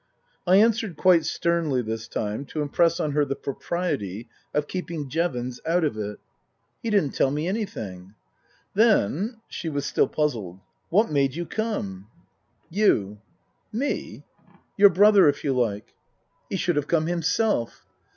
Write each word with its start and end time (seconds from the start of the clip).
I 0.47 0.55
answered 0.55 0.97
quite 0.97 1.25
sternly 1.25 1.83
this 1.83 2.07
time, 2.07 2.43
to 2.45 2.63
impress 2.63 2.99
on 2.99 3.11
her 3.11 3.23
the 3.23 3.35
propriety 3.35 4.27
of 4.51 4.67
keeping 4.67 5.07
Jevons 5.09 5.59
out 5.63 5.83
of 5.83 5.95
it." 5.95 6.17
He 6.81 6.89
didn't 6.89 7.11
tell 7.11 7.29
me 7.29 7.47
anything."" 7.47 8.15
Then" 8.73 9.35
she 9.47 9.69
was 9.69 9.85
still 9.85 10.07
puzzled" 10.07 10.59
what 10.89 11.11
made 11.11 11.35
you 11.35 11.45
come?" 11.45 12.07
72 12.73 12.89
Tasker 12.93 12.95
Jevons" 12.95 13.11
You."" 13.11 13.17
Me?"" 13.79 14.23
Your 14.79 14.89
brother, 14.89 15.29
if 15.29 15.43
you 15.43 15.53
like."" 15.55 15.93
He 16.49 16.57
should 16.57 16.77
have 16.77 16.87
come 16.87 17.05
himself." 17.05 17.85